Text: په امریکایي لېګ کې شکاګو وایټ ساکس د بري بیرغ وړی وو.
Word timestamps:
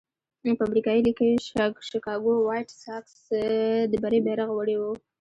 په 0.57 0.63
امریکایي 0.67 1.01
لېګ 1.05 1.17
کې 1.19 1.29
شکاګو 1.89 2.33
وایټ 2.47 2.69
ساکس 2.83 3.15
د 3.91 3.93
بري 4.03 4.19
بیرغ 4.25 4.49
وړی 4.53 4.75
وو. 4.77 4.91